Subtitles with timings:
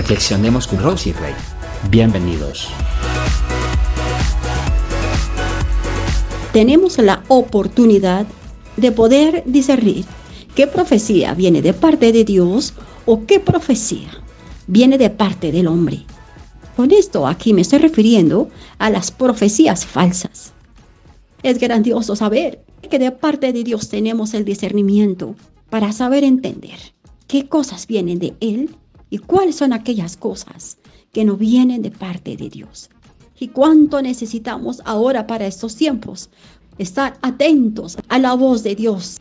[0.00, 1.34] Reflexionemos con Rosy Rey.
[1.90, 2.68] Bienvenidos.
[6.54, 8.26] Tenemos la oportunidad
[8.78, 10.06] de poder discernir
[10.54, 12.72] qué profecía viene de parte de Dios
[13.04, 14.08] o qué profecía
[14.66, 16.06] viene de parte del hombre.
[16.76, 18.48] Con esto aquí me estoy refiriendo
[18.78, 20.54] a las profecías falsas.
[21.42, 25.36] Es grandioso saber que de parte de Dios tenemos el discernimiento
[25.68, 26.78] para saber entender
[27.26, 28.70] qué cosas vienen de Él
[29.10, 30.78] y cuáles son aquellas cosas
[31.12, 32.88] que no vienen de parte de Dios.
[33.38, 36.30] Y cuánto necesitamos ahora para estos tiempos
[36.78, 39.18] estar atentos a la voz de Dios.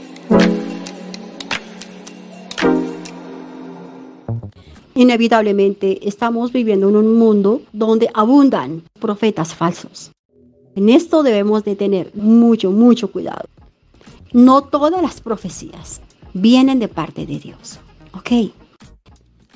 [4.94, 10.12] Inevitablemente estamos viviendo en un mundo donde abundan profetas falsos.
[10.76, 13.46] En esto debemos de tener mucho, mucho cuidado.
[14.34, 16.02] No todas las profecías
[16.34, 17.80] vienen de parte de Dios.
[18.14, 18.52] ¿Ok?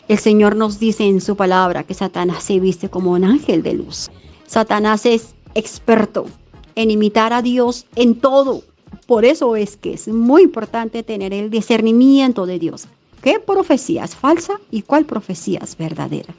[0.08, 3.74] El Señor nos dice en su palabra que Satanás se viste como un ángel de
[3.74, 4.12] luz.
[4.46, 6.26] Satanás es experto
[6.76, 8.64] en imitar a Dios en todo.
[9.08, 12.88] Por eso es que es muy importante tener el discernimiento de Dios.
[13.22, 16.34] ¿Qué profecía es falsa y cuál profecía es verdadera?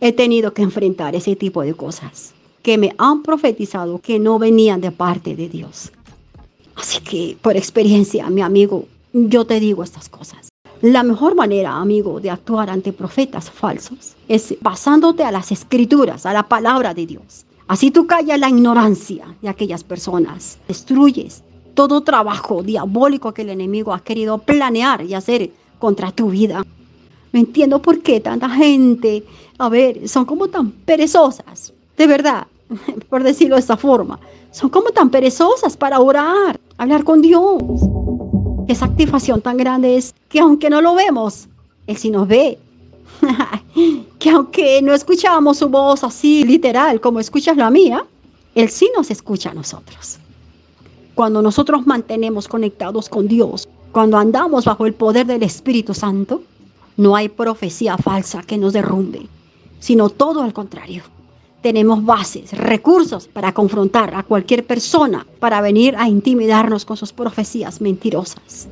[0.00, 4.80] He tenido que enfrentar ese tipo de cosas que me han profetizado que no venían
[4.80, 5.90] de parte de Dios.
[6.76, 10.48] Así que por experiencia, mi amigo, yo te digo estas cosas.
[10.82, 16.34] La mejor manera, amigo, de actuar ante profetas falsos es basándote a las escrituras, a
[16.34, 17.46] la palabra de Dios.
[17.66, 21.42] Así tú callas la ignorancia de aquellas personas, destruyes
[21.74, 26.62] todo trabajo diabólico que el enemigo ha querido planear y hacer contra tu vida.
[27.32, 29.24] No entiendo por qué tanta gente,
[29.58, 32.46] a ver, son como tan perezosas, de verdad,
[33.08, 34.18] por decirlo de esta forma,
[34.52, 37.62] son como tan perezosas para orar, hablar con Dios.
[38.68, 41.48] Esa satisfacción tan grande es que aunque no lo vemos,
[41.86, 42.58] Él sí nos ve.
[44.18, 48.04] que aunque no escuchamos su voz así literal como escuchas la mía,
[48.54, 50.18] Él sí nos escucha a nosotros.
[51.14, 56.42] Cuando nosotros mantenemos conectados con Dios, cuando andamos bajo el poder del Espíritu Santo,
[56.96, 59.28] no hay profecía falsa que nos derrumbe,
[59.78, 61.02] sino todo al contrario
[61.66, 67.80] tenemos bases, recursos para confrontar a cualquier persona, para venir a intimidarnos con sus profecías
[67.80, 68.68] mentirosas.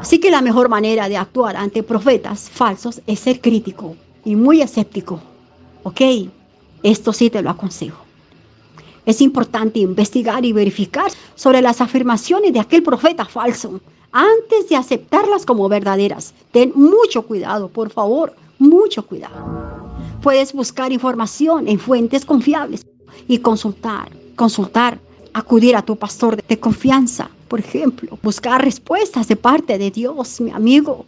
[0.00, 4.62] Así que la mejor manera de actuar ante profetas falsos es ser crítico y muy
[4.62, 5.20] escéptico.
[5.82, 6.00] ¿Ok?
[6.84, 7.98] Esto sí te lo aconsejo.
[9.04, 13.80] Es importante investigar y verificar sobre las afirmaciones de aquel profeta falso
[14.12, 16.32] antes de aceptarlas como verdaderas.
[16.52, 19.79] Ten mucho cuidado, por favor, mucho cuidado.
[20.22, 22.84] Puedes buscar información en fuentes confiables
[23.26, 25.00] y consultar, consultar,
[25.32, 30.50] acudir a tu pastor de confianza, por ejemplo, buscar respuestas de parte de Dios, mi
[30.50, 31.06] amigo.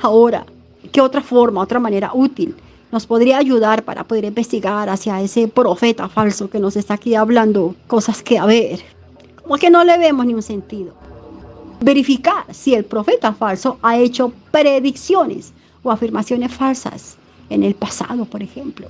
[0.00, 0.46] Ahora,
[0.90, 2.56] ¿qué otra forma, otra manera útil
[2.90, 7.74] nos podría ayudar para poder investigar hacia ese profeta falso que nos está aquí hablando
[7.86, 8.80] cosas que a ver,
[9.42, 10.94] como que no le vemos ni un sentido?
[11.82, 15.52] Verificar si el profeta falso ha hecho predicciones
[15.82, 17.18] o afirmaciones falsas
[17.50, 18.88] en el pasado, por ejemplo.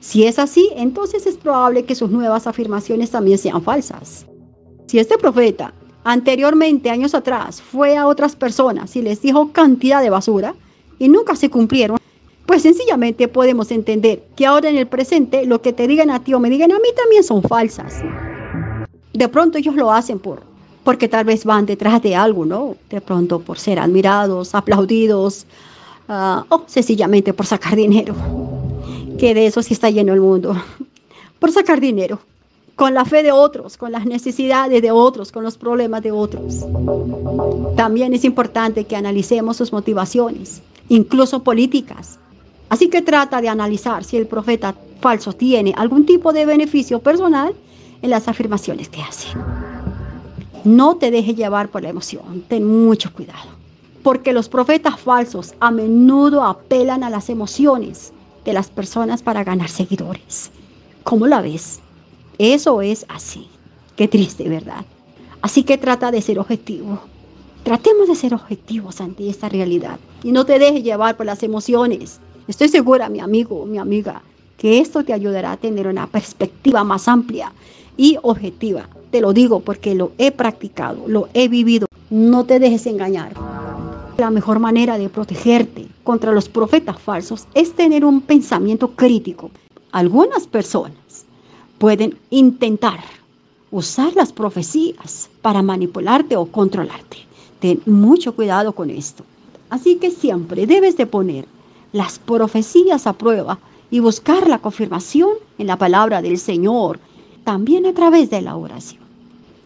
[0.00, 4.26] Si es así, entonces es probable que sus nuevas afirmaciones también sean falsas.
[4.86, 5.72] Si este profeta
[6.04, 10.54] anteriormente, años atrás, fue a otras personas y les dijo cantidad de basura
[10.98, 11.98] y nunca se cumplieron,
[12.46, 16.34] pues sencillamente podemos entender que ahora en el presente lo que te digan a ti
[16.34, 18.02] o me digan a mí también son falsas.
[19.12, 20.42] De pronto ellos lo hacen por
[20.84, 22.76] porque tal vez van detrás de algo, ¿no?
[22.90, 25.46] De pronto por ser admirados, aplaudidos,
[26.08, 28.14] Ah, o sencillamente por sacar dinero,
[29.18, 30.54] que de eso sí está lleno el mundo,
[31.38, 32.18] por sacar dinero,
[32.74, 36.66] con la fe de otros, con las necesidades de otros, con los problemas de otros.
[37.76, 42.18] También es importante que analicemos sus motivaciones, incluso políticas.
[42.68, 47.54] Así que trata de analizar si el profeta falso tiene algún tipo de beneficio personal
[48.00, 49.28] en las afirmaciones que hace.
[50.64, 53.61] No te deje llevar por la emoción, ten mucho cuidado
[54.02, 58.12] porque los profetas falsos a menudo apelan a las emociones
[58.44, 60.50] de las personas para ganar seguidores.
[61.04, 61.80] ¿Cómo la ves?
[62.38, 63.48] Eso es así.
[63.96, 64.84] Qué triste, ¿verdad?
[65.42, 67.00] Así que trata de ser objetivo.
[67.62, 72.18] Tratemos de ser objetivos ante esta realidad y no te dejes llevar por las emociones.
[72.48, 74.22] Estoy segura, mi amigo, mi amiga,
[74.56, 77.52] que esto te ayudará a tener una perspectiva más amplia
[77.96, 78.88] y objetiva.
[79.12, 81.86] Te lo digo porque lo he practicado, lo he vivido.
[82.10, 83.51] No te dejes engañar.
[84.18, 89.50] La mejor manera de protegerte contra los profetas falsos es tener un pensamiento crítico.
[89.90, 91.26] Algunas personas
[91.78, 93.00] pueden intentar
[93.70, 97.18] usar las profecías para manipularte o controlarte.
[97.58, 99.24] Ten mucho cuidado con esto.
[99.70, 101.46] Así que siempre debes de poner
[101.92, 103.58] las profecías a prueba
[103.90, 106.98] y buscar la confirmación en la palabra del Señor,
[107.44, 109.02] también a través de la oración.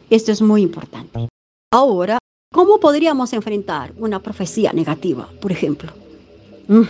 [0.09, 1.29] Esto es muy importante.
[1.73, 2.19] Ahora,
[2.53, 5.93] ¿cómo podríamos enfrentar una profecía negativa, por ejemplo?
[6.69, 6.83] Mm,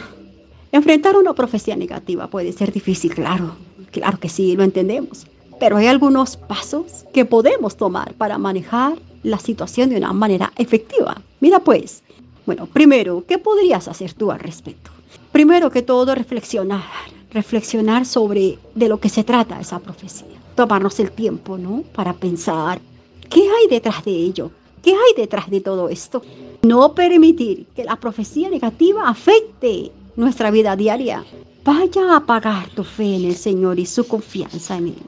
[0.72, 3.56] enfrentar una profecía negativa puede ser difícil, claro,
[3.90, 5.26] claro que sí, lo entendemos.
[5.58, 11.20] Pero hay algunos pasos que podemos tomar para manejar la situación de una manera efectiva.
[11.40, 12.02] Mira pues,
[12.44, 14.90] bueno, primero, ¿qué podrías hacer tú al respecto?
[15.32, 16.84] Primero que todo, reflexionar,
[17.32, 20.28] reflexionar sobre de lo que se trata esa profecía.
[20.54, 21.82] Tomarnos el tiempo, ¿no?
[21.92, 22.80] Para pensar,
[23.28, 24.50] ¿qué hay detrás de ello?
[24.86, 26.22] ¿Qué hay detrás de todo esto?
[26.62, 31.24] No permitir que la profecía negativa afecte nuestra vida diaria.
[31.64, 35.02] Vaya a apagar tu fe en el Señor y su confianza en Él.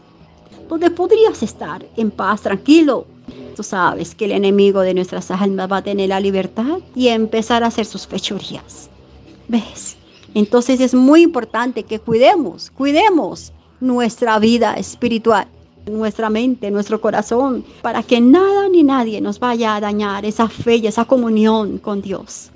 [0.68, 3.06] Donde podrías estar en paz, tranquilo.
[3.54, 7.62] Tú sabes que el enemigo de nuestras almas va a tener la libertad y empezar
[7.62, 8.90] a hacer sus fechorías.
[9.46, 9.96] ¿Ves?
[10.34, 15.46] Entonces es muy importante que cuidemos, cuidemos nuestra vida espiritual
[15.90, 20.76] nuestra mente, nuestro corazón, para que nada ni nadie nos vaya a dañar esa fe
[20.76, 22.50] y esa comunión con Dios.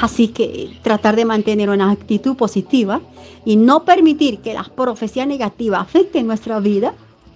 [0.00, 3.00] Así que tratar de mantener una actitud positiva
[3.44, 6.94] y no permitir que las profecías negativas afecten nuestra vida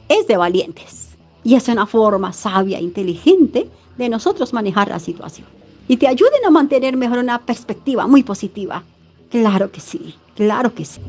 [0.08, 1.08] es de valientes.
[1.42, 5.46] Y es una forma sabia e inteligente de nosotros manejar la situación.
[5.88, 8.84] Y te ayuden a mantener mejor una perspectiva muy positiva.
[9.30, 11.00] Claro que sí, claro que sí.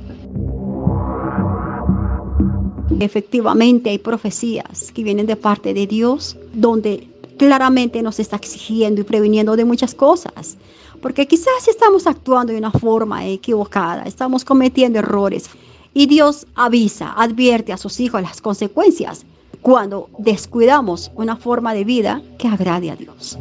[3.02, 7.08] Efectivamente hay profecías que vienen de parte de Dios donde
[7.38, 10.56] claramente nos está exigiendo y previniendo de muchas cosas.
[11.02, 15.50] Porque quizás estamos actuando de una forma equivocada, estamos cometiendo errores.
[15.96, 19.26] Y Dios avisa, advierte a sus hijos las consecuencias
[19.64, 23.36] cuando descuidamos una forma de vida que agrade a Dios.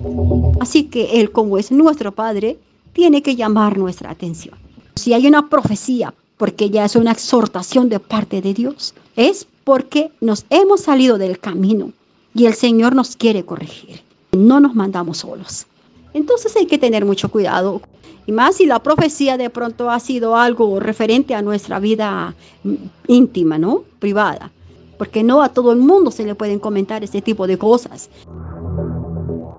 [0.59, 2.59] Así que Él, como es nuestro Padre,
[2.95, 4.55] tiene que llamar nuestra atención.
[4.95, 8.95] Si hay una profecía porque ya es una exhortación de parte de Dios.
[9.15, 11.93] Es porque nos hemos salido del camino
[12.33, 14.01] y el Señor nos quiere corregir.
[14.33, 15.67] No nos mandamos solos.
[16.15, 17.83] Entonces hay que tener mucho cuidado.
[18.27, 22.35] Y más si la profecía de pronto ha sido algo referente a nuestra vida
[22.65, 22.75] mm,
[23.09, 23.85] íntima, ¿no?
[23.99, 24.51] Privada.
[24.97, 28.09] Porque no a todo el mundo se le pueden comentar este tipo de cosas.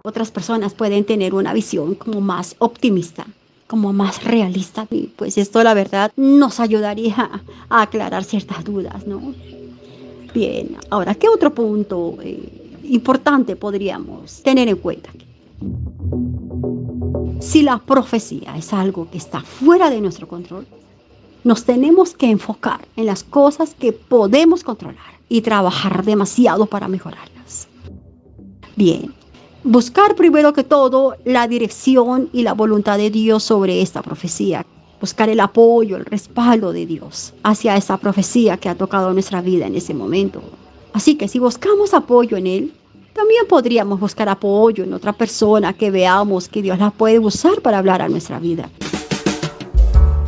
[0.03, 3.27] Otras personas pueden tener una visión como más optimista
[3.71, 4.85] como más realista.
[4.91, 9.33] Y pues esto la verdad nos ayudaría a aclarar ciertas dudas, ¿no?
[10.33, 15.09] Bien, ahora, ¿qué otro punto eh, importante podríamos tener en cuenta?
[17.39, 20.67] Si la profecía es algo que está fuera de nuestro control,
[21.45, 27.69] nos tenemos que enfocar en las cosas que podemos controlar y trabajar demasiado para mejorarlas.
[28.75, 29.13] Bien,
[29.63, 34.65] Buscar primero que todo la dirección y la voluntad de Dios sobre esta profecía.
[34.99, 39.67] Buscar el apoyo, el respaldo de Dios hacia esa profecía que ha tocado nuestra vida
[39.67, 40.41] en ese momento.
[40.93, 42.73] Así que si buscamos apoyo en Él,
[43.13, 47.77] también podríamos buscar apoyo en otra persona que veamos que Dios la puede usar para
[47.77, 48.67] hablar a nuestra vida.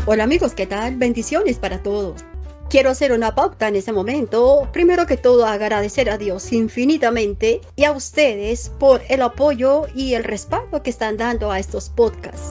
[0.06, 0.96] Hola amigos, ¿qué tal?
[0.98, 2.24] Bendiciones para todos.
[2.74, 4.68] Quiero hacer una pauta en ese momento.
[4.74, 10.24] Primero que todo, agradecer a Dios infinitamente y a ustedes por el apoyo y el
[10.24, 12.50] respaldo que están dando a estos podcasts.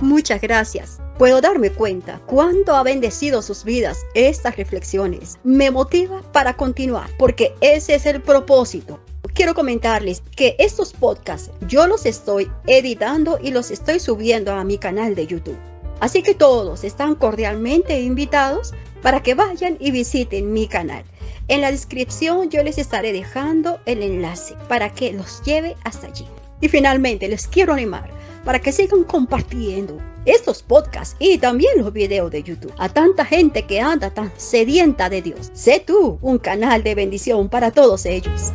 [0.00, 0.98] Muchas gracias.
[1.16, 5.38] Puedo darme cuenta cuánto ha bendecido sus vidas estas reflexiones.
[5.44, 8.98] Me motiva para continuar porque ese es el propósito
[9.32, 14.76] quiero comentarles que estos podcasts yo los estoy editando y los estoy subiendo a mi
[14.76, 15.69] canal de YouTube.
[16.00, 21.04] Así que todos están cordialmente invitados para que vayan y visiten mi canal.
[21.48, 26.26] En la descripción yo les estaré dejando el enlace para que los lleve hasta allí.
[26.60, 28.10] Y finalmente les quiero animar
[28.44, 33.62] para que sigan compartiendo estos podcasts y también los videos de YouTube a tanta gente
[33.62, 35.50] que anda tan sedienta de Dios.
[35.54, 38.52] Sé tú un canal de bendición para todos ellos.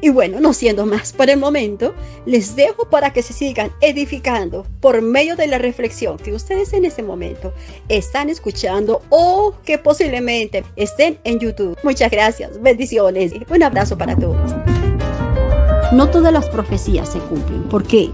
[0.00, 1.94] Y bueno, no siendo más por el momento,
[2.26, 6.84] les dejo para que se sigan edificando por medio de la reflexión que ustedes en
[6.84, 7.52] este momento
[7.88, 11.78] están escuchando o que posiblemente estén en YouTube.
[11.82, 14.54] Muchas gracias, bendiciones y un abrazo para todos.
[15.92, 17.62] No todas las profecías se cumplen.
[17.64, 18.10] ¿Por qué?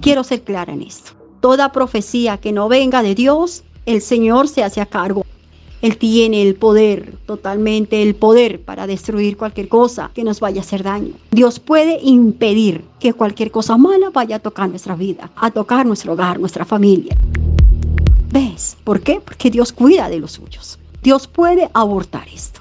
[0.00, 1.12] Quiero ser clara en esto.
[1.40, 5.25] Toda profecía que no venga de Dios, el Señor se hace a cargo.
[5.82, 10.64] Él tiene el poder, totalmente el poder para destruir cualquier cosa que nos vaya a
[10.64, 11.12] hacer daño.
[11.30, 16.14] Dios puede impedir que cualquier cosa mala vaya a tocar nuestra vida, a tocar nuestro
[16.14, 17.16] hogar, nuestra familia.
[18.32, 18.76] ¿Ves?
[18.84, 19.20] ¿Por qué?
[19.22, 20.78] Porque Dios cuida de los suyos.
[21.02, 22.60] Dios puede abortar esto.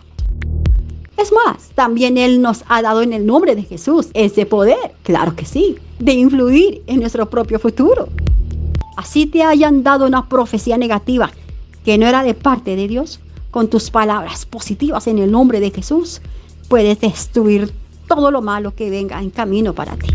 [1.17, 5.35] Es más, también Él nos ha dado en el nombre de Jesús ese poder, claro
[5.35, 8.09] que sí, de influir en nuestro propio futuro.
[8.97, 11.31] Así te hayan dado una profecía negativa
[11.85, 13.19] que no era de parte de Dios,
[13.51, 16.19] con tus palabras positivas en el nombre de Jesús,
[16.67, 17.71] puedes destruir
[18.07, 20.09] todo lo malo que venga en camino para ti.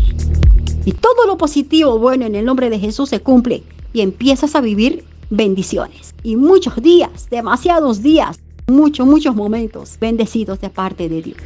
[0.85, 3.63] Y todo lo positivo, bueno, en el nombre de Jesús se cumple
[3.93, 6.13] y empiezas a vivir bendiciones.
[6.23, 11.41] Y muchos días, demasiados días, muchos, muchos momentos bendecidos de parte de Dios.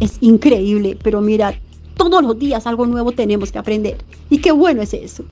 [0.00, 1.54] Es increíble, pero mira,
[1.96, 3.98] todos los días algo nuevo tenemos que aprender.
[4.30, 5.24] Y qué bueno es eso.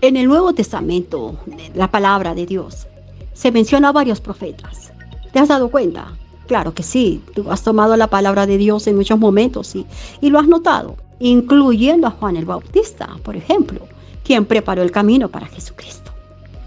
[0.00, 1.38] En el Nuevo Testamento,
[1.74, 2.86] la palabra de Dios,
[3.34, 4.92] se menciona a varios profetas.
[5.32, 6.16] ¿Te has dado cuenta?
[6.46, 9.86] Claro que sí, tú has tomado la palabra de Dios en muchos momentos y,
[10.20, 13.80] y lo has notado, incluyendo a Juan el Bautista, por ejemplo,
[14.24, 16.12] quien preparó el camino para Jesucristo.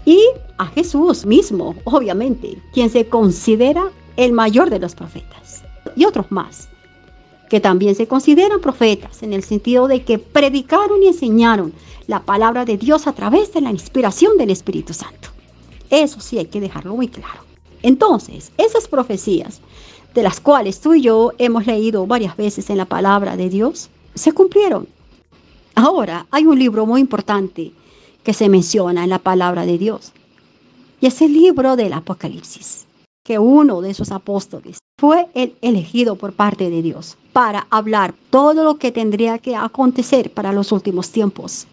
[0.04, 0.20] Y
[0.58, 5.62] a Jesús mismo, obviamente, quien se considera el mayor de los profetas.
[5.96, 6.68] Y otros más,
[7.48, 11.72] que también se consideran profetas en el sentido de que predicaron y enseñaron
[12.06, 15.30] la palabra de Dios a través de la inspiración del Espíritu Santo.
[15.90, 17.42] Eso sí hay que dejarlo muy claro.
[17.82, 19.60] Entonces, esas profecías,
[20.14, 23.88] de las cuales tú y yo hemos leído varias veces en la palabra de Dios,
[24.14, 24.88] se cumplieron.
[25.74, 27.72] Ahora, hay un libro muy importante
[28.24, 30.12] que se menciona en la palabra de Dios.
[31.00, 32.86] Y es el libro del Apocalipsis,
[33.24, 38.64] que uno de esos apóstoles fue el elegido por parte de Dios para hablar todo
[38.64, 41.68] lo que tendría que acontecer para los últimos tiempos.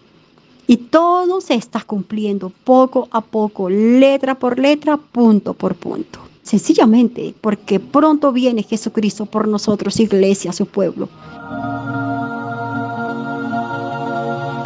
[0.68, 6.20] Y todo se está cumpliendo poco a poco, letra por letra, punto por punto.
[6.42, 11.10] Sencillamente porque pronto viene Jesucristo por nosotros, iglesia, su pueblo.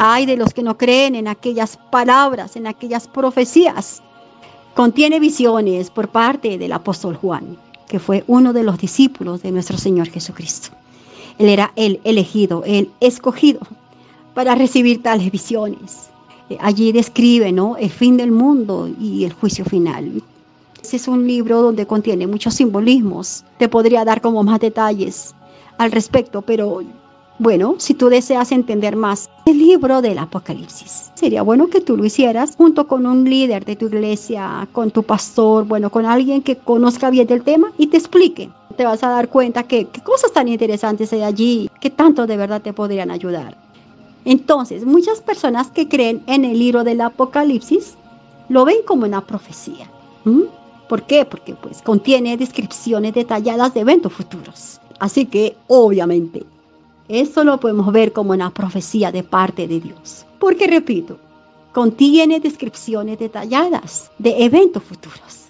[0.02, 4.02] Hay de los que no creen en aquellas palabras, en aquellas profecías.
[4.74, 9.76] Contiene visiones por parte del apóstol Juan, que fue uno de los discípulos de nuestro
[9.76, 10.70] Señor Jesucristo.
[11.38, 13.60] Él era el elegido, el escogido
[14.34, 16.10] para recibir tales visiones.
[16.48, 17.76] Eh, allí describe ¿no?
[17.76, 20.22] el fin del mundo y el juicio final.
[20.82, 23.44] Ese es un libro donde contiene muchos simbolismos.
[23.58, 25.34] Te podría dar como más detalles
[25.78, 26.82] al respecto, pero
[27.38, 32.04] bueno, si tú deseas entender más el libro del Apocalipsis, sería bueno que tú lo
[32.04, 36.56] hicieras junto con un líder de tu iglesia, con tu pastor, bueno, con alguien que
[36.56, 38.50] conozca bien el tema y te explique.
[38.76, 42.36] Te vas a dar cuenta que qué cosas tan interesantes hay allí, que tanto de
[42.36, 43.56] verdad te podrían ayudar.
[44.30, 47.96] Entonces, muchas personas que creen en el libro del Apocalipsis
[48.48, 49.90] lo ven como una profecía.
[50.88, 51.24] ¿Por qué?
[51.24, 54.80] Porque pues contiene descripciones detalladas de eventos futuros.
[55.00, 56.44] Así que, obviamente,
[57.08, 60.24] eso lo podemos ver como una profecía de parte de Dios.
[60.38, 61.18] Porque, repito,
[61.72, 65.48] contiene descripciones detalladas de eventos futuros.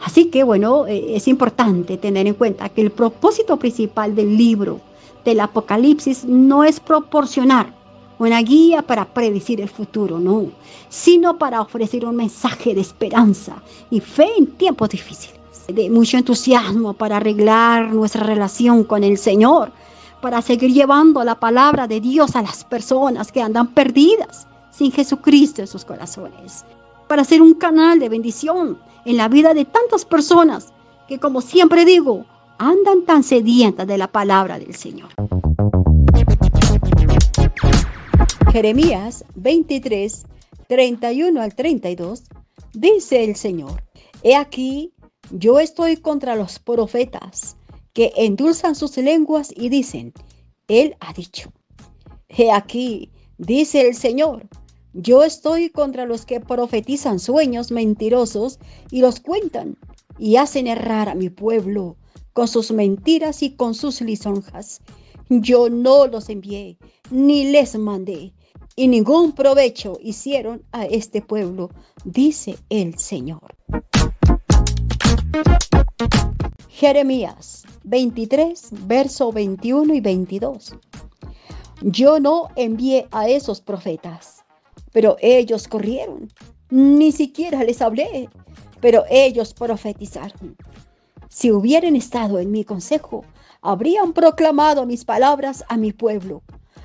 [0.00, 4.80] Así que, bueno, eh, es importante tener en cuenta que el propósito principal del libro
[5.22, 7.81] del Apocalipsis no es proporcionar
[8.22, 10.46] una guía para predecir el futuro, no,
[10.88, 13.56] sino para ofrecer un mensaje de esperanza
[13.90, 19.72] y fe en tiempos difíciles, de mucho entusiasmo para arreglar nuestra relación con el Señor,
[20.20, 25.60] para seguir llevando la palabra de Dios a las personas que andan perdidas sin Jesucristo
[25.60, 26.64] en sus corazones,
[27.08, 30.72] para ser un canal de bendición en la vida de tantas personas
[31.08, 32.24] que, como siempre digo,
[32.58, 35.08] andan tan sedientas de la palabra del Señor.
[38.52, 40.26] Jeremías 23,
[40.68, 42.24] 31 al 32,
[42.74, 43.82] dice el Señor,
[44.22, 44.92] He aquí,
[45.30, 47.56] yo estoy contra los profetas
[47.94, 50.12] que endulzan sus lenguas y dicen,
[50.68, 51.50] Él ha dicho.
[52.28, 54.46] He aquí, dice el Señor,
[54.92, 58.58] yo estoy contra los que profetizan sueños mentirosos
[58.90, 59.78] y los cuentan
[60.18, 61.96] y hacen errar a mi pueblo
[62.34, 64.82] con sus mentiras y con sus lisonjas.
[65.30, 66.76] Yo no los envié,
[67.10, 68.34] ni les mandé,
[68.76, 71.70] y ningún provecho hicieron a este pueblo,
[72.04, 73.54] dice el Señor.
[76.68, 80.74] Jeremías 23, verso 21 y 22.
[81.82, 84.44] Yo no envié a esos profetas,
[84.92, 86.32] pero ellos corrieron.
[86.70, 88.28] Ni siquiera les hablé,
[88.80, 90.56] pero ellos profetizaron.
[91.28, 93.24] Si hubieran estado en mi consejo,
[93.60, 96.42] habrían proclamado mis palabras a mi pueblo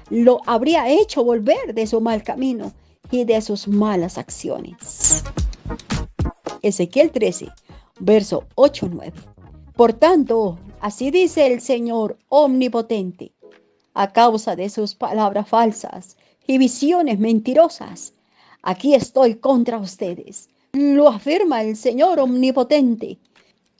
[0.10, 2.74] lo habría hecho volver de su mal camino
[3.12, 5.24] y de sus malas acciones.
[6.62, 7.50] Ezequiel 13,
[8.00, 9.14] verso 8-9.
[9.76, 13.32] Por tanto, así dice el Señor omnipotente,
[13.94, 18.14] a causa de sus palabras falsas y visiones mentirosas,
[18.62, 20.50] aquí estoy contra ustedes.
[20.74, 23.18] Lo afirma el Señor omnipotente.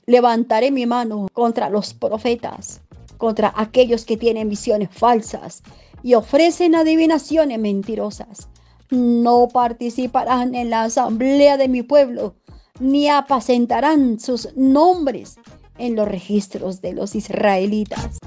[0.06, 2.80] Levantaré mi mano contra los profetas,
[3.18, 5.62] contra aquellos que tienen visiones falsas
[6.02, 8.48] y ofrecen adivinaciones mentirosas.
[8.90, 12.34] No participarán en la asamblea de mi pueblo,
[12.80, 15.38] ni apacentarán sus nombres
[15.78, 18.18] en los registros de los israelitas.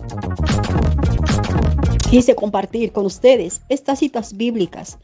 [2.09, 4.97] Quise compartir con ustedes estas citas bíblicas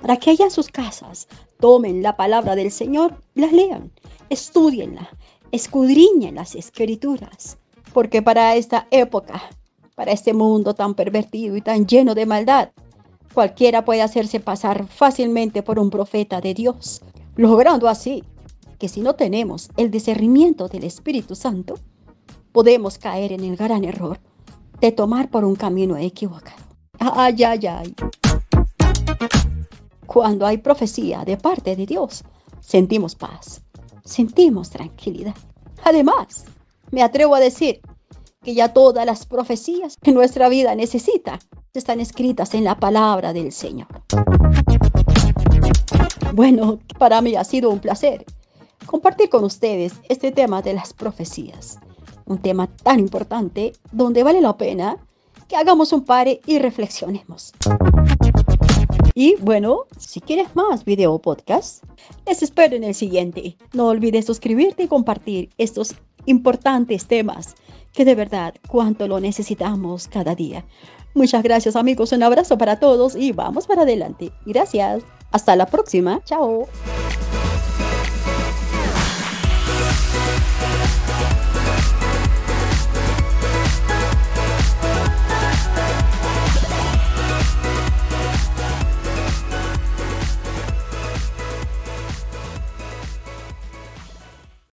[0.00, 1.28] para que allá en sus casas
[1.60, 3.90] tomen la palabra del Señor, las lean,
[4.28, 5.08] estudienla,
[5.52, 7.58] escudriñen las escrituras,
[7.92, 9.42] porque para esta época,
[9.94, 12.70] para este mundo tan pervertido y tan lleno de maldad,
[13.32, 17.02] cualquiera puede hacerse pasar fácilmente por un profeta de Dios,
[17.36, 18.24] logrando así
[18.78, 21.74] que si no tenemos el discernimiento del Espíritu Santo,
[22.52, 24.18] podemos caer en el gran error
[24.80, 26.62] de tomar por un camino equivocado.
[26.98, 27.94] Ay, ay, ay.
[30.06, 32.24] Cuando hay profecía de parte de Dios,
[32.60, 33.62] sentimos paz,
[34.04, 35.34] sentimos tranquilidad.
[35.82, 36.44] Además,
[36.90, 37.80] me atrevo a decir
[38.44, 41.40] que ya todas las profecías que nuestra vida necesita
[41.72, 43.88] están escritas en la palabra del Señor.
[46.32, 48.24] Bueno, para mí ha sido un placer
[48.86, 51.78] compartir con ustedes este tema de las profecías
[52.26, 54.96] un tema tan importante donde vale la pena
[55.48, 57.52] que hagamos un pare y reflexionemos.
[59.14, 61.84] Y bueno, si quieres más video podcast,
[62.26, 63.56] les espero en el siguiente.
[63.72, 65.94] No olvides suscribirte y compartir estos
[66.26, 67.54] importantes temas
[67.94, 70.64] que de verdad cuánto lo necesitamos cada día.
[71.14, 74.32] Muchas gracias amigos, un abrazo para todos y vamos para adelante.
[74.44, 75.04] Gracias.
[75.30, 76.20] Hasta la próxima.
[76.24, 76.68] Chao.